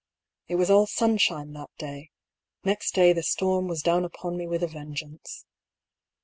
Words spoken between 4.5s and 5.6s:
a vengeance.